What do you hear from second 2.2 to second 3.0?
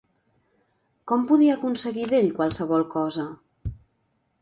qualsevol